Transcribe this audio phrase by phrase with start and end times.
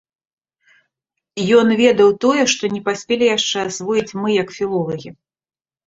[1.59, 5.09] Ён ведаў тое, што не паспелі яшчэ асвоіць мы як філолагі.